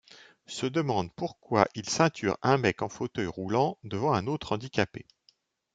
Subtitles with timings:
[0.47, 5.05] se demandent pourquoi ils ceinturent un mec en fauteuil roulant devant un autre handicapé.